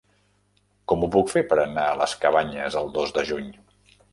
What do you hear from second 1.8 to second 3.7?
a les Cabanyes el dos de juny?